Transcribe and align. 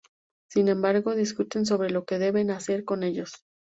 Sin 0.49 0.67
embargo, 0.67 1.13
discuten 1.13 1.67
sobre 1.67 1.91
lo 1.91 2.05
que 2.05 2.17
deben 2.17 2.49
hacer 2.49 2.85
con 2.85 3.03
ellos. 3.03 3.45